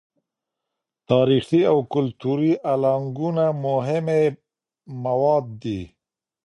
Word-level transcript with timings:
تاریخي 1.09 1.61
او 1.71 1.77
کلتوري 1.93 2.53
الانګونه 2.73 3.45
مهمې 3.65 4.23
مواد 5.05 5.45
دي. 5.63 5.81